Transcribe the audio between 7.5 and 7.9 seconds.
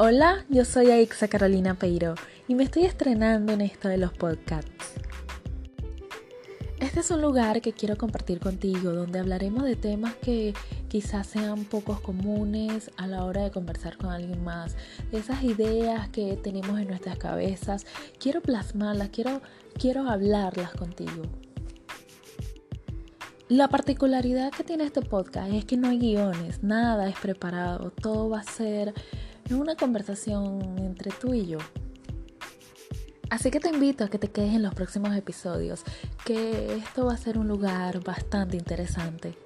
que